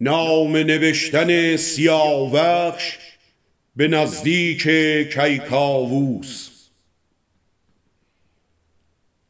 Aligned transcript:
نام 0.00 0.56
نوشتن 0.56 1.56
سیاوخش 1.56 2.98
به 3.76 3.88
نزدیک 3.88 4.62
کیکاووس. 5.14 6.50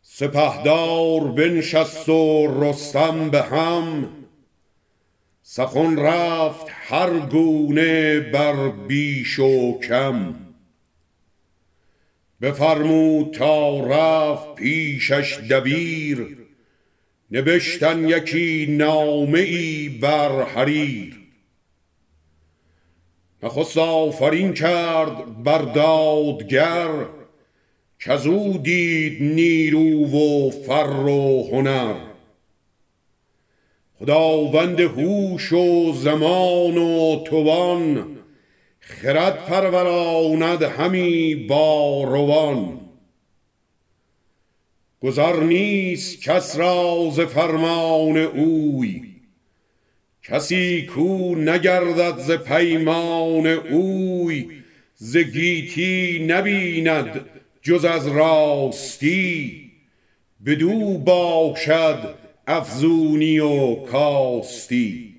سپهدار 0.02 1.20
بنشست 1.20 2.08
و 2.08 2.46
رستم 2.62 3.30
به 3.30 3.42
هم. 3.42 4.08
سخن 5.42 5.98
رفت 5.98 6.66
هر 6.70 7.18
گونه 7.18 8.20
بر 8.20 8.68
بیش 8.68 9.38
و 9.38 9.80
کم. 9.80 10.34
بفرمود 12.40 13.34
تا 13.34 13.80
رفت 13.80 14.54
پیشش 14.54 15.38
دبیر. 15.50 16.39
نبشتن 17.30 18.08
یکی 18.08 18.66
نامه 18.70 19.38
ای 19.38 19.88
بر 19.88 20.42
حریر. 20.42 21.16
نخست 23.42 23.78
آفرین 23.78 24.54
کرد 24.54 25.42
بر 25.42 25.58
دادگر 25.58 26.88
کزو 28.00 28.58
دید 28.58 29.22
نیرو 29.22 30.06
و 30.06 30.50
فر 30.50 31.06
و 31.06 31.48
هنر. 31.52 31.94
خداوند 33.98 34.80
هوش 34.80 35.52
و 35.52 35.92
زمان 35.92 36.78
و 36.78 37.22
توان 37.24 38.06
خرد 38.80 39.46
پروراند 39.46 40.62
همی 40.62 41.34
با 41.34 42.04
روان. 42.04 42.79
گذر 45.02 45.40
نیست 45.40 46.22
کس 46.22 46.56
را 46.56 47.10
ز 47.12 47.20
فرمان 47.20 48.16
اوی. 48.16 49.02
کسی 50.22 50.86
کو 50.86 51.34
نگردد 51.34 52.18
ز 52.18 52.30
پیمان 52.30 53.46
اوی. 53.46 54.48
ز 54.94 55.16
گیتی 55.16 56.26
نبیند 56.28 57.26
جز 57.62 57.84
از 57.84 58.08
راستی. 58.08 59.70
بدو 60.46 60.98
باشد 60.98 62.14
افزونی 62.46 63.38
و 63.38 63.74
کاستی. 63.74 65.14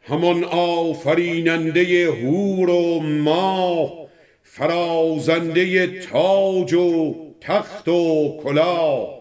همان 0.00 0.44
آفریننده 0.44 2.10
هور 2.10 2.70
و 2.70 3.00
ماه 3.00 4.08
فرازنده 4.42 5.86
تاج 6.00 6.74
و 6.74 7.27
تخت 7.40 7.88
و 7.88 8.38
کلاه. 8.42 9.18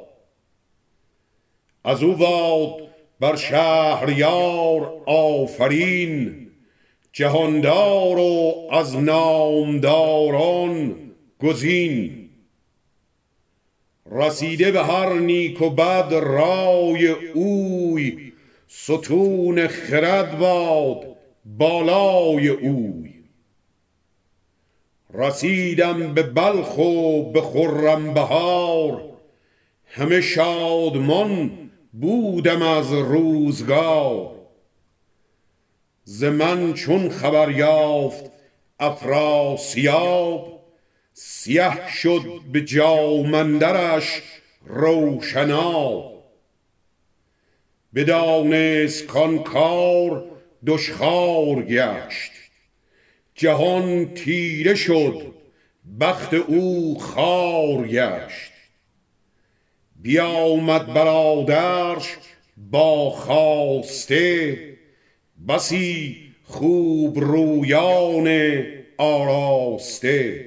از 1.84 2.04
او 2.04 2.16
باد 2.16 2.88
بر 3.20 3.36
شهریار 3.36 5.04
آفرین 5.06 6.48
جهاندار 7.12 8.18
و 8.18 8.54
از 8.72 8.96
نامداران 8.98 10.96
گزین. 11.40 12.30
رسیده 14.12 14.72
به 14.72 14.84
هر 14.84 15.14
نیک 15.14 15.62
و 15.62 15.70
بد 15.70 16.14
رای 16.14 17.08
اوی 17.08 18.34
ستون 18.68 19.68
خرد 19.68 20.38
باد 20.38 21.16
بالای 21.46 22.48
اوی. 22.50 23.07
رسیدم 25.14 26.14
به 26.14 26.24
بلخ 26.24 26.78
و 26.78 27.24
به 27.32 27.42
خرم 27.42 28.14
بهار. 28.14 29.04
همه 29.86 30.22
شادمان 30.22 31.52
بودم 31.94 32.62
از 32.62 32.94
روزگار. 32.94 34.32
ز 36.04 36.24
من 36.24 36.74
چون 36.74 37.10
خبر 37.10 37.52
یافت 37.52 38.32
افراسیاب 38.80 40.64
سیه 41.14 41.88
شد 41.88 42.22
به 42.52 42.62
جامندرش 42.62 44.22
روشناب. 44.66 46.24
بدانست 47.96 49.06
کان 49.06 49.44
کار 49.44 50.24
دشخوار 50.66 51.62
گشت. 51.62 52.32
جهان 53.38 54.14
تیره 54.14 54.76
شد 54.76 55.34
بخت 56.00 56.34
او 56.34 57.00
خوار 57.00 57.88
گشت. 57.88 58.52
بیامد 59.96 60.94
برادرش 60.94 62.18
با 62.58 63.10
خواسته 63.10 64.58
بسی 65.48 66.18
خوب 66.44 67.20
رویان 67.20 68.64
آراسته. 68.98 70.46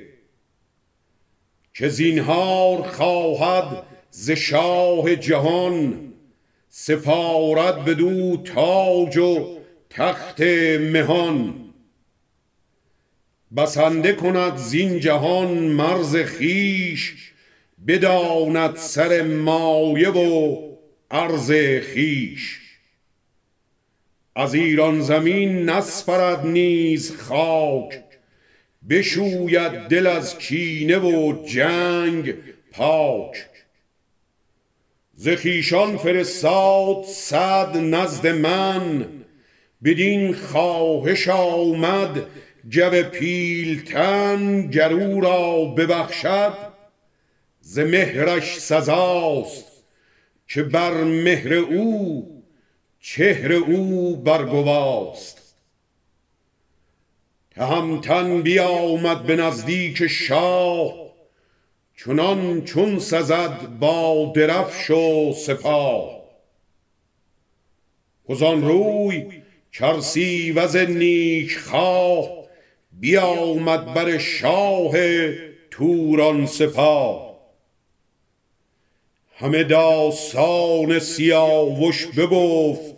که 1.74 1.88
زینهار 1.88 2.82
خواهد 2.82 3.86
ز 4.10 4.30
شاه 4.30 5.16
جهان 5.16 6.12
سپارد 6.68 7.84
بدو 7.84 8.36
تاج 8.36 9.16
و 9.16 9.58
تخت 9.90 10.40
مهان. 10.80 11.69
بسنده 13.56 14.12
کند 14.12 14.56
زین 14.56 15.00
جهان 15.00 15.48
مرز 15.48 16.16
خویش 16.16 17.32
بداند 17.86 18.76
سر 18.76 19.22
مایه 19.22 20.08
و 20.08 20.56
عرض 21.10 21.52
خویش. 21.92 22.60
از 24.36 24.54
ایران 24.54 25.00
زمین 25.00 25.70
نسپرد 25.70 26.46
نیز 26.46 27.16
خاک 27.16 28.00
بشوید 28.90 29.72
دل 29.72 30.06
از 30.06 30.38
کینه 30.38 30.98
و 30.98 31.44
جنگ 31.46 32.34
پاک. 32.72 33.36
ز 35.14 35.28
خویشان 35.28 35.96
فرستاد 35.96 37.04
صد 37.04 37.76
نزد 37.76 38.26
من 38.26 39.06
بدین 39.84 40.34
خواهش 40.34 41.28
آمد 41.28 42.26
جو 42.68 43.02
پیلتن 43.02 44.66
گر 44.70 44.92
او 44.92 45.20
را 45.20 45.64
ببخشد 45.64 46.56
ز 47.60 47.78
مهرش 47.78 48.58
سزاست 48.58 49.64
که 50.48 50.62
بر 50.62 51.04
مهر 51.04 51.54
او 51.54 52.42
چهر 53.00 53.52
او 53.52 54.16
برگواست. 54.16 55.54
تهمتن 57.50 58.42
بیامد 58.42 59.22
به 59.22 59.36
نزدیک 59.36 60.06
شاه 60.06 60.94
چنان 61.96 62.64
چون 62.64 62.98
سزد 62.98 63.78
با 63.80 64.32
درفش 64.36 64.90
و 64.90 65.32
سپاه. 65.32 66.20
وزان 68.28 68.62
روی 68.62 69.42
کرسیوز 69.72 70.76
نیک 70.76 71.58
خواه 71.58 72.39
بیامد 73.00 73.94
بر 73.94 74.18
شاه 74.18 74.92
توران 75.70 76.46
سپاه. 76.46 77.40
همه 79.36 79.64
داستان 79.64 80.98
سیاوش 80.98 82.06
بگفت 82.06 82.94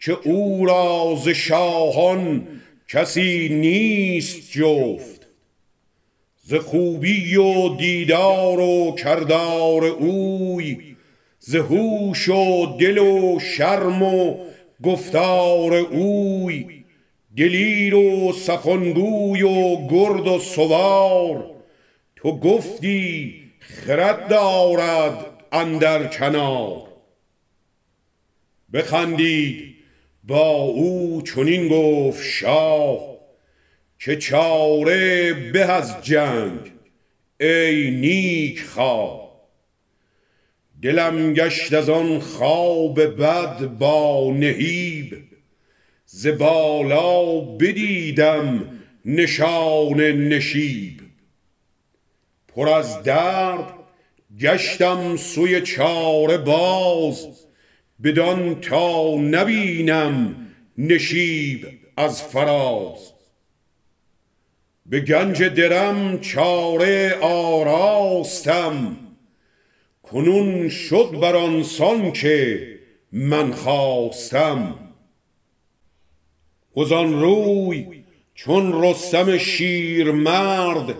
که 0.00 0.18
او 0.24 0.66
را 0.66 1.16
ز 1.24 1.28
شاهان 1.28 2.46
کسی 2.88 3.48
نیست 3.48 4.50
جفت. 4.50 5.28
ز 6.44 6.54
خوبی 6.54 7.36
و 7.36 7.76
دیدار 7.76 8.60
و 8.60 8.94
کردار 8.94 9.84
اوی 9.84 10.96
ز 11.38 11.54
هوش 11.54 12.28
و 12.28 12.66
دل 12.80 12.98
و 12.98 13.38
شرم 13.38 14.02
و 14.02 14.36
گفتار 14.82 15.74
اوی. 15.74 16.79
دلیر 17.36 17.94
و 17.94 18.32
سخنگوی 18.32 19.42
و 19.42 19.88
گرد 19.88 20.26
و 20.26 20.38
سوار 20.38 21.50
تو 22.16 22.40
گفتی 22.40 23.34
خرد 23.60 24.28
دارد 24.28 25.26
اندر 25.52 26.06
کنار 26.06 26.82
بخندید 28.72 29.74
با 30.24 30.52
او 30.52 31.22
چنین 31.22 31.68
گفت 31.68 32.22
شاه 32.24 33.10
که 33.98 34.16
چاره 34.16 35.32
به 35.32 35.64
از 35.64 36.04
جنگ 36.04 36.60
ای 37.40 37.90
نیک 37.90 38.62
خواه 38.62 39.30
دلم 40.82 41.34
گشت 41.34 41.72
از 41.72 41.88
آن 41.88 42.18
خواب 42.18 43.00
بد 43.00 43.66
با 43.66 44.32
نهیب 44.36 45.30
ز 46.12 46.26
بالا 46.26 47.40
بدیدم 47.40 48.68
نشان 49.04 50.00
نشیب. 50.00 51.00
پر 52.48 52.68
از 52.68 53.02
درد 53.02 53.74
گشتم 54.40 55.16
سوی 55.16 55.60
چاره 55.60 56.38
باز 56.38 57.26
بدان 58.04 58.60
تا 58.60 59.14
نبینم 59.14 60.46
نشیب 60.78 61.66
از 61.96 62.22
فراز. 62.22 63.12
به 64.86 65.00
گنج 65.00 65.42
درم 65.42 66.20
چاره 66.20 67.18
آراستم 67.20 68.96
کنون 70.02 70.68
شد 70.68 71.18
بر 71.22 71.36
آنسان 71.36 72.12
که 72.12 72.66
من 73.12 73.52
خواستم. 73.52 74.89
وزان 76.76 77.20
روی 77.20 77.86
چون 78.34 78.82
رستم 78.84 79.38
شیر 79.38 80.10
مرد 80.10 80.94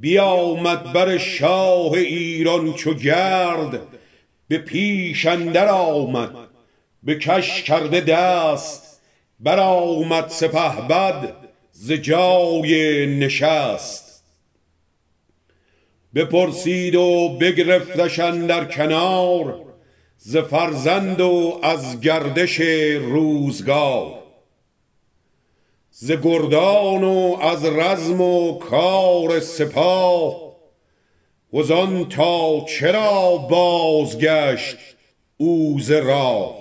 بیامد 0.00 0.92
بر 0.92 1.18
شاه 1.18 1.92
ایران 1.92 2.72
چو 2.72 2.94
گرد. 2.94 3.80
به 4.48 4.58
پیش 4.58 5.26
اندر 5.26 5.68
آمد 5.68 6.30
به 7.02 7.14
کش 7.14 7.62
کرده 7.62 8.00
دست 8.00 9.00
بر 9.40 9.60
آمد 9.60 10.28
سپه 10.28 10.80
بد 10.88 11.36
ز 11.72 11.92
جای 11.92 13.06
نشست. 13.06 14.24
بپرسید 16.14 16.94
و 16.94 17.28
بگرفتش 17.40 18.18
در 18.18 18.64
کنار 18.64 19.64
ز 20.18 20.36
فرزند 20.36 21.20
و 21.20 21.60
از 21.62 22.00
گردش 22.00 22.60
روزگار. 23.00 24.25
ز 25.98 26.12
گردان 26.12 27.04
و 27.04 27.36
از 27.40 27.64
رزم 27.64 28.20
و 28.20 28.58
کار 28.58 29.40
سپاه. 29.40 30.56
وزان 31.52 32.08
تا 32.08 32.64
چرا 32.64 33.36
بازگشت 33.36 34.76
او 35.36 35.80
ز 35.80 35.90
راه؟ 35.90 36.56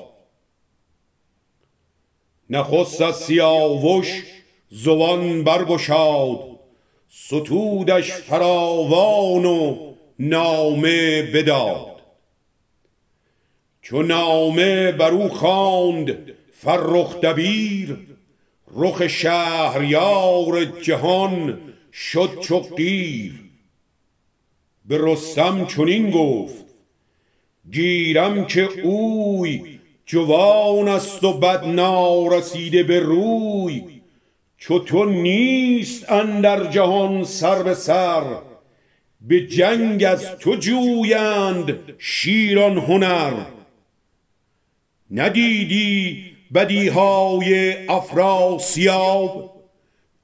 نخست 2.50 3.02
از 3.02 3.16
سیاوش 3.16 4.24
زبان 4.70 5.44
برگشاد 5.44 6.40
ستودش 7.10 8.12
فراوان 8.12 9.46
و 9.46 9.94
نامه 10.20 11.22
بداد. 11.22 12.02
چو 13.81 14.02
نامه 14.02 14.92
بر 14.92 15.12
او 15.12 15.30
خواند 15.30 16.34
فرخ 16.52 17.16
دبیر 17.16 18.16
رخ 18.75 19.07
شهریار 19.07 20.66
جهان 20.66 21.60
شد 21.94 22.39
چو 22.42 22.60
قیر. 22.60 23.33
به 24.86 24.98
رستم 25.01 25.66
چنین 25.66 26.12
گفت 26.12 26.66
گیرم 27.72 28.45
که 28.45 28.81
اوی 28.81 29.80
جوان 30.06 30.88
است 30.88 31.24
و 31.24 31.33
بد 31.33 31.66
نارسیده 31.66 32.83
به 32.83 33.00
روی. 33.00 33.83
چو 34.57 34.80
تو 34.80 35.06
نیست 35.06 36.12
اندر 36.12 36.71
جهان 36.71 37.24
سر 37.24 37.63
به 37.63 37.74
سر 37.74 38.24
به 39.21 39.48
جنگ 39.48 40.04
از 40.04 40.38
تو 40.38 40.56
جویند 40.56 41.80
شیران 41.98 42.78
هنر. 42.78 43.33
ندیدی 45.12 46.35
بدیهای 46.53 47.74
افراسیاب 47.88 49.56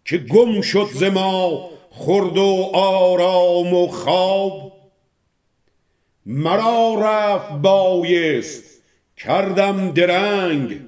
که 0.05 0.17
گم 0.17 0.61
شد 0.61 0.87
ز 0.93 1.03
ما 1.03 1.69
خرد 1.91 2.37
و 2.37 2.69
آرام 2.73 3.73
و 3.73 3.87
خواب. 3.87 4.71
مرا 6.25 6.95
رفت 7.01 7.51
بایست 7.51 8.83
کردم 9.17 9.91
درنگ. 9.91 10.79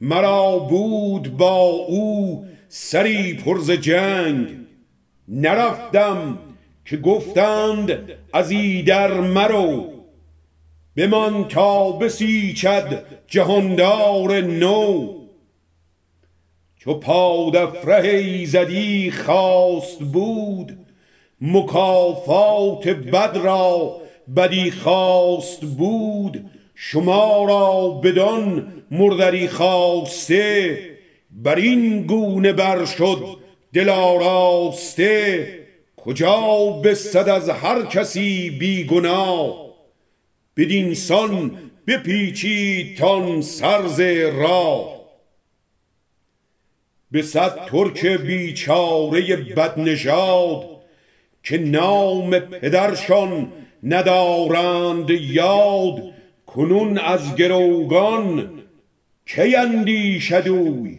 مرا 0.00 0.58
بود 0.58 1.36
با 1.36 1.60
او 1.60 2.44
سری 2.68 3.34
پرز 3.34 3.70
جنگ. 3.70 4.48
نرفتم 5.28 6.38
که 6.84 6.96
گفتند 6.96 7.98
از 8.32 8.50
ایدر 8.50 9.20
مرو. 9.20 9.91
بمان 10.96 11.48
تا 11.48 11.92
بسیچد 11.92 13.04
جهاندار 13.26 14.40
نو. 14.40 15.08
چو 16.78 16.94
پادفره 16.94 18.08
ایزدی 18.08 19.10
خواست 19.10 19.98
بود 19.98 20.78
مکافات 21.40 22.88
بد 22.88 23.36
را 23.36 23.96
بدی 24.36 24.70
خواست 24.70 25.60
بود. 25.60 26.44
شما 26.74 27.44
را 27.44 27.88
بدان 27.88 28.72
مردری 28.90 29.48
خواسته 29.48 30.78
بر 31.30 31.54
این 31.54 32.02
گونه 32.02 32.52
بر 32.52 32.84
شد 32.84 33.36
دل 33.72 33.88
آراسته 33.88 35.48
کجا 35.96 36.66
بستد 36.84 37.28
از 37.28 37.48
هر 37.48 37.82
کسی 37.82 38.50
بیگناه؟ 38.50 39.71
بدین 40.56 40.94
سان 40.94 41.58
بپیچید 41.86 42.96
تان 42.96 43.42
سرز 43.42 44.00
را 44.00 45.02
به 47.10 47.22
صد 47.22 47.66
ترک 47.66 48.06
بیچاره 48.06 49.36
بدنژاد 49.36 50.64
که 51.42 51.58
نام 51.58 52.38
پدرشان 52.38 53.52
ندارند 53.82 55.10
یاد 55.10 56.14
کنون 56.46 56.98
از 56.98 57.36
گروگان 57.36 58.62
کی 59.26 59.56
اندیشد 59.56 60.48
اوی؟ 60.48 60.98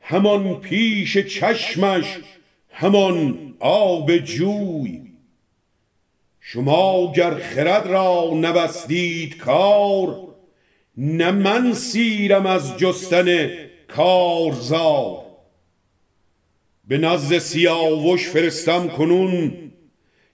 همان 0.00 0.60
پیش 0.60 1.18
چشمش 1.18 2.18
همان 2.70 3.54
آب 3.60 4.16
جوی. 4.16 5.07
شما 6.50 7.12
گر 7.12 7.34
خرد 7.34 7.86
را 7.86 8.30
نبستید 8.34 9.36
کار 9.36 10.28
نه 10.96 11.30
من 11.30 11.72
سیرم 11.72 12.46
از 12.46 12.78
جستن 12.78 13.50
کارزار. 13.88 15.24
به 16.88 16.98
نزد 16.98 17.38
سیاوش 17.38 18.28
فرستم 18.28 18.88
کنون 18.88 19.52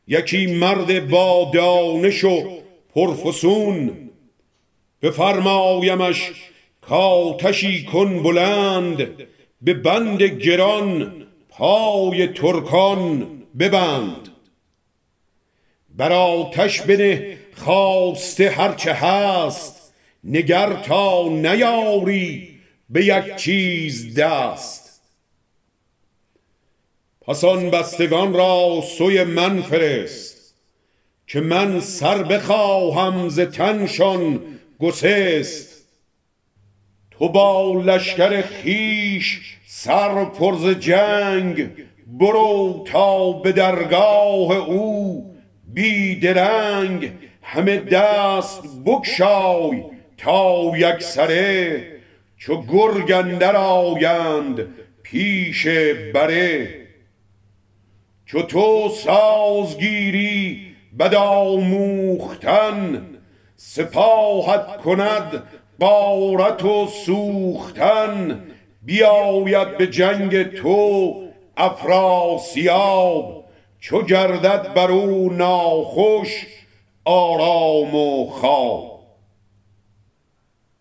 یکی 0.09 0.47
مرد 0.47 1.09
با 1.09 1.51
دانش 1.55 2.25
و 2.25 2.59
پرفسون. 2.95 4.11
بفرمایمش 5.03 6.33
کاتشی 6.81 7.85
کن 7.85 8.23
بلند 8.23 9.09
به 9.63 9.75
بند 9.75 10.23
گران 10.23 11.13
پای 11.49 12.27
ترکان 12.27 13.29
ببند. 13.59 14.34
بر 15.97 16.13
آتش 16.13 16.81
بنه 16.81 17.39
خواسته 17.57 18.51
هرچه 18.51 18.93
هست 18.93 19.95
نگر 20.25 20.73
تا 20.73 21.29
نیاری 21.29 22.49
به 22.91 23.05
یک 23.05 23.37
چیز 23.37 24.15
دست. 24.15 25.01
پس 27.21 27.45
آن 27.45 27.71
بستگان 27.71 28.35
را 28.35 28.81
سوی 28.99 29.25
من 29.25 29.63
فرست 29.63 30.55
که 31.27 31.41
من 31.41 31.81
سر 31.81 32.23
بخواهم 32.23 33.29
ز 33.29 33.41
تنشان 33.41 34.41
گسست. 34.81 35.75
تو 37.11 37.29
با 37.29 37.83
لشکر 37.85 38.43
خیش 38.43 39.41
سر 39.67 40.25
پرز 40.25 40.67
جنگ 40.67 41.71
برو 42.07 42.85
تا 42.87 43.33
به 43.33 43.53
درگاه 43.53 44.57
او 44.69 45.34
بی 45.75 46.15
درنگ 46.15 47.13
همه 47.43 47.77
دست 47.77 48.63
بکشای 48.87 49.85
تا 50.17 50.73
یک 50.77 51.03
سره 51.03 51.87
چو 52.37 52.63
گرگ 52.63 53.13
اندر 53.13 53.57
آیند 53.57 54.69
پیش 55.03 55.67
بره. 56.15 56.69
چو 58.27 58.43
تو 58.43 58.89
سازگیری 58.89 60.61
بد 60.99 61.15
آموختن 61.15 63.07
سپاهت 63.57 64.77
کند 64.77 65.43
قارت 65.81 66.65
و 66.65 66.87
سوختن 66.87 68.45
بیاید 68.83 69.79
به 69.79 69.87
جنگ 69.87 70.43
تو 70.43 71.15
افراسیاب. 71.57 73.44
چو 73.85 74.03
گردد 74.03 74.75
بر 74.75 74.91
او 74.91 75.33
ناخوش 75.33 76.47
آرام 77.05 77.95
و 77.95 78.27
خواب 78.27 79.01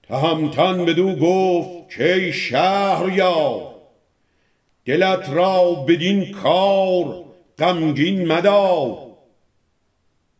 تهمتن 0.07 0.85
بدو 0.85 1.15
گفت 1.15 1.89
که 1.89 2.31
شهریار 2.31 3.75
دلت 4.85 5.29
را 5.29 5.73
بدین 5.73 6.31
کار 6.31 7.25
غمگین 7.59 8.27
مدار. 8.27 8.97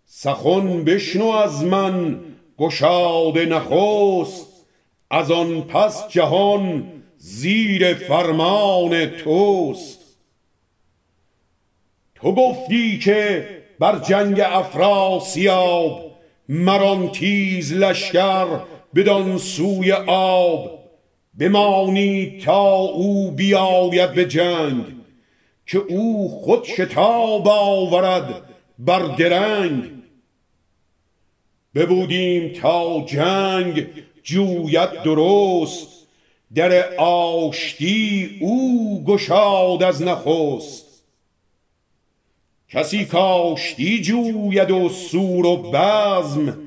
سخن 0.06 0.84
بشنو 0.84 1.26
از 1.26 1.64
من 1.64 2.20
گشاده 2.58 3.46
نخست 3.46 4.66
از 5.10 5.32
آن 5.32 5.62
پس 5.62 6.08
جهان 6.08 6.92
زیر 7.18 7.94
فرمان 7.94 9.06
توست. 9.06 10.03
تو 12.24 12.36
گفتی 12.36 13.00
که 13.00 13.48
بر 13.80 14.00
جنگ 14.00 14.40
افراسیاب 14.40 16.12
مران 16.50 17.12
تیز 17.12 17.74
لشکر 17.74 18.48
بدان 18.96 19.38
سوی 19.38 19.92
آب. 20.08 20.80
بمانی 21.40 22.40
تا 22.46 22.76
او 22.76 23.32
بیاید 23.32 24.14
به 24.14 24.26
جنگ 24.26 24.84
که 25.66 25.78
او 25.78 26.30
خود 26.30 26.64
شتاب 26.64 27.48
آورد 27.48 28.42
بر 28.80 29.00
درنگ. 29.00 29.84
ببودیم 31.76 32.54
تا 32.54 33.06
جنگ 33.06 33.88
جوید 34.24 34.90
درست 35.04 35.88
در 36.56 36.96
آشتی 36.96 38.38
او 38.42 39.04
گشاد 39.08 39.84
از 39.84 40.02
نخست. 40.02 40.93
کسی 42.74 43.06
کاشتی 43.06 44.02
جوید 44.02 44.72
و 44.72 44.90
سور 44.90 45.46
و 45.46 45.58
بزم 45.58 46.58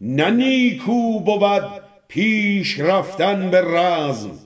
نه 0.00 0.30
نیکو 0.30 1.20
بود 1.20 1.82
پیش 2.08 2.80
رفتن 2.80 3.50
به 3.50 3.60
رزم. 3.60 4.38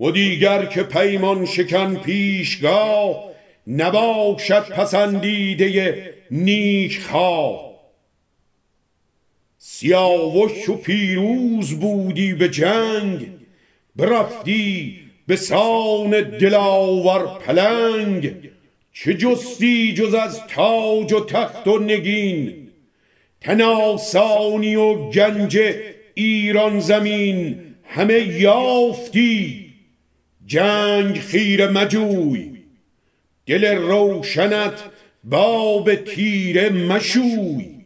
و 0.00 0.10
دیگر 0.10 0.66
که 0.66 0.82
پیمان 0.82 1.46
شکن 1.46 1.94
پیشگاه 1.94 3.24
نباشد 3.66 4.68
پسندیده 4.68 6.14
نیک 6.30 7.00
خواه. 7.00 7.70
سیاوش 9.58 10.68
و 10.68 10.76
پیروز 10.76 11.80
بودی 11.80 12.34
به 12.34 12.48
جنگ 12.48 13.28
برفتی 13.96 14.98
به 15.26 15.36
سان 15.36 16.10
دلاور 16.20 17.38
پلنگ. 17.38 18.50
چه 18.92 19.14
جستی 19.14 19.94
جز 19.94 20.14
از 20.14 20.46
تاج 20.46 21.12
و 21.12 21.24
تخت 21.24 21.66
و 21.66 21.78
نگین؟ 21.78 22.68
تناسانی 23.40 24.76
و 24.76 25.10
گنج 25.10 25.58
ایران 26.14 26.80
زمین 26.80 27.60
همه 27.84 28.14
یافتی. 28.14 29.70
جنگ 30.46 31.18
خیر 31.18 31.68
مجوی 31.68 32.50
دل 33.46 33.64
روشنت 33.64 34.84
باب 35.24 35.94
تیره 35.94 36.68
مشوی. 36.70 37.80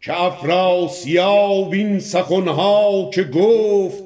که 0.00 0.20
افراسیاب 0.22 1.72
این 1.72 2.00
سخنها 2.00 3.10
که 3.14 3.24
گفت 3.24 4.02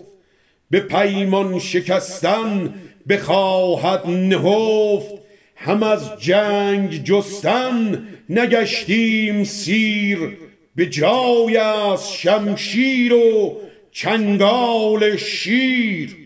به 0.70 0.80
پیمان 0.80 1.58
شکستن 1.58 2.74
بخواهد 3.08 4.06
نهفت. 4.06 5.22
هم 5.56 5.82
از 5.82 6.20
جنگ 6.20 7.04
جستن 7.04 8.08
نگشتیم 8.28 9.44
سیر. 9.44 10.38
به 10.76 10.86
جای 10.86 11.56
از 11.56 12.12
شمشیر 12.12 13.12
و 13.12 13.60
چنگال 13.92 15.16
شیر. 15.16 16.16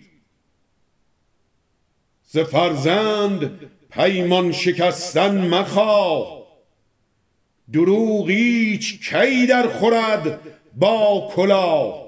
ز 2.25 2.39
فرزند 2.39 3.61
پیمان 3.91 4.53
شکستن 4.53 5.47
مخواه. 5.49 6.47
دروغ 7.73 8.27
ایچ 8.29 9.11
کی 9.11 9.47
در 9.47 9.69
خورد 9.69 10.41
با 10.77 11.33
کلاه. 11.35 12.07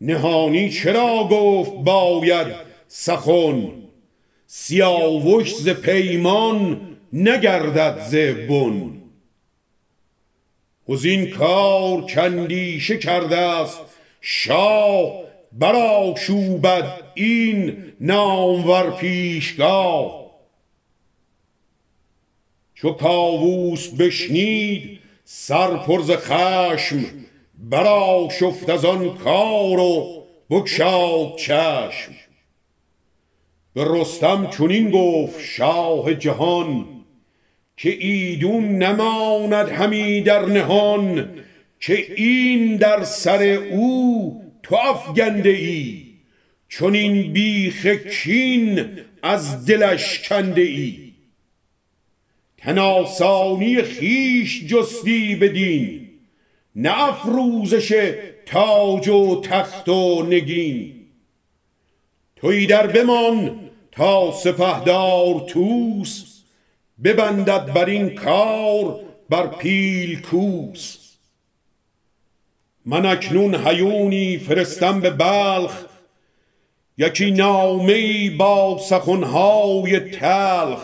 نهانی 0.00 0.70
چرا 0.70 1.28
گفت 1.30 1.72
باید 1.74 2.67
سخن. 2.88 3.72
سیاوش 4.46 5.54
ز 5.54 5.68
پیمان 5.68 6.80
نگردد 7.12 7.98
ز 8.08 8.14
بن. 8.48 9.02
این 11.04 11.30
کار 11.30 12.00
کندیشه 12.00 12.98
کرده 12.98 13.36
است. 13.36 13.80
شاه 14.20 15.12
برا 15.52 16.14
شوبد 16.16 17.02
این 17.14 17.84
نامور 18.00 18.90
پیشگاه. 18.90 20.30
چو 22.74 22.90
کاووس 22.92 23.88
بشنید 23.88 24.98
سر 25.24 25.76
پرز 25.76 26.10
خشم 26.10 27.04
برا 27.58 28.28
شفت 28.40 28.70
از 28.70 28.84
آن 28.84 29.14
کار 29.18 29.78
و 29.78 30.24
بکشاد 30.50 31.36
چشم. 31.36 32.27
به 33.78 33.84
رستم 33.88 34.50
چنین 34.50 34.90
گفت 34.90 35.40
شاه 35.40 36.14
جهان 36.14 36.86
که 37.76 37.90
ایدون 37.90 38.64
نماند 38.64 39.68
همی 39.68 40.20
در 40.20 40.46
نهان 40.46 41.28
که 41.80 42.14
این 42.14 42.76
در 42.76 43.04
سر 43.04 43.42
او 43.70 44.42
تو 44.62 44.76
افگنده 44.76 45.50
ای 45.50 46.04
چون 46.68 46.94
این 46.94 47.32
بیخ 47.32 47.86
کین 47.86 48.88
از 49.22 49.66
دلش 49.66 50.28
کنده 50.28 50.62
ای. 50.62 51.12
تناسانی 52.56 53.82
خیش 53.82 54.66
جستی 54.66 55.36
بدین 55.36 56.08
نه 56.76 57.08
افروزش 57.08 58.14
تاج 58.46 59.08
و 59.08 59.40
تخت 59.40 59.88
و 59.88 60.22
نگین. 60.22 60.94
توی 62.36 62.66
در 62.66 62.86
بمان 62.86 63.67
سپهدار 64.32 65.40
توس 65.48 66.40
ببندد 67.04 67.72
بر 67.72 67.84
این 67.84 68.14
کار 68.14 69.00
بر 69.28 69.46
پیل 69.46 70.20
کوس. 70.20 70.98
من 72.86 73.06
اکنون 73.06 73.54
هیونی 73.66 74.38
فرستم 74.38 75.00
به 75.00 75.10
بلخ 75.10 75.84
یکی 76.98 77.30
نامه 77.30 78.30
با 78.30 78.78
سخنهای 78.78 80.00
تلخ. 80.00 80.80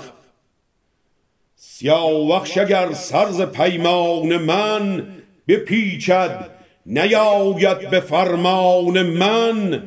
سیاوخش 1.56 2.58
اگر 2.58 2.92
سرز 2.92 3.42
پیمان 3.42 4.36
من 4.36 5.06
بپیچد 5.48 6.50
نیاید 6.86 7.90
به 7.90 8.00
فرمان 8.00 9.02
من. 9.02 9.82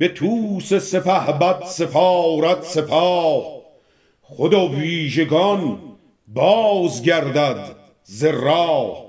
به 0.00 0.08
توس 0.08 0.74
سپه 0.74 1.32
بد 1.32 1.64
سپارت 1.64 2.62
سپاه 2.62 3.62
خود 4.22 4.54
و 4.54 4.74
ویژگان 4.74 5.78
باز 6.28 7.02
گردد 7.02 7.76
ز 8.02 8.24
راه. 8.24 9.04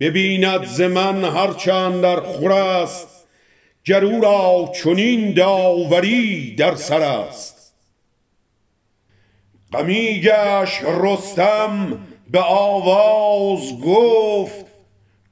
ببیند 0.00 0.64
ز 0.64 0.80
من 0.80 1.24
هرچند 1.24 2.02
در 2.02 2.20
خور 2.20 2.52
است 2.52 3.26
گرو 3.84 4.20
را 4.20 4.72
چنین 4.82 5.34
داوری 5.34 6.54
در 6.54 6.74
سر 6.74 7.02
است. 7.02 7.74
غمی 9.72 10.20
گشت 10.20 10.80
رستم 10.84 11.98
به 12.30 12.40
آواز 12.40 13.80
گفت 13.80 14.66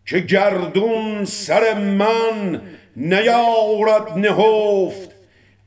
که 0.07 0.19
گردون 0.19 1.25
سر 1.25 1.75
من 1.75 2.63
نیارد 2.99 4.19
نهفت. 4.19 5.11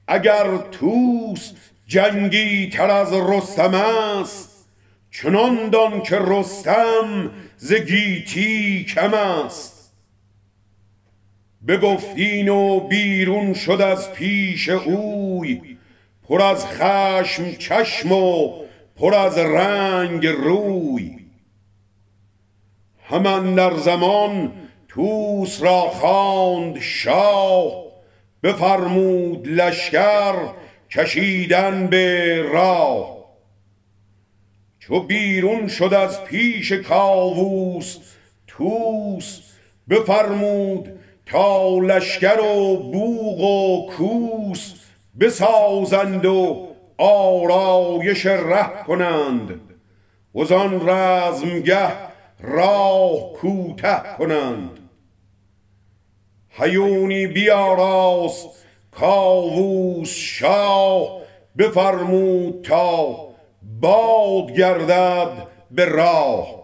اگر 0.07 0.57
توس 0.57 1.51
جنگی 1.87 2.69
تر 2.69 2.89
از 2.89 3.13
رستم 3.13 3.73
است 3.73 4.67
چنان 5.11 5.69
دان 5.69 6.01
که 6.01 6.19
رستم 6.19 7.31
ز 7.57 7.73
گیتی 7.73 8.83
کم 8.83 9.13
است. 9.13 9.93
بگفتین 11.67 12.49
و 12.49 12.79
بیرون 12.79 13.53
شد 13.53 13.81
از 13.81 14.13
پیش 14.13 14.69
اوی 14.69 15.77
پر 16.27 16.41
از 16.41 16.65
خشم 16.65 17.51
چشم 17.51 18.11
و 18.11 18.53
پر 18.95 19.15
از 19.15 19.37
رنگ 19.37 20.27
روی. 20.27 21.17
همان 23.09 23.55
در 23.55 23.77
زمان 23.77 24.51
توس 24.93 25.61
را 25.61 25.79
خواند 25.81 26.79
شاه 26.79 27.71
بفرمود 28.43 29.47
لشکر 29.47 30.33
کشیدن 30.89 31.87
به 31.87 32.41
راه. 32.41 33.17
چو 34.79 34.99
بیرون 34.99 35.67
شد 35.67 35.93
از 35.93 36.23
پیش 36.23 36.71
کاووس 36.71 37.97
توس 38.47 39.39
بفرمود 39.89 40.99
تا 41.25 41.77
لشکر 41.77 42.39
و 42.39 42.77
بوغ 42.77 43.39
و 43.39 43.89
کوس 43.91 44.73
بسازند 45.19 46.25
و 46.25 46.67
آرایش 46.97 48.25
ره 48.25 48.83
کنند. 48.87 49.59
وزان 50.35 50.89
رزمگه 50.89 51.87
راه 52.39 53.33
کوته 53.33 54.01
کنند. 54.17 54.80
هیونی 56.61 57.27
بیاراست 57.27 58.47
کاووس 58.91 60.09
شاه 60.09 61.21
بفرمود 61.57 62.61
تا 62.65 63.17
باد 63.81 64.51
گردد 64.51 65.47
به 65.71 65.85
راه. 65.85 66.60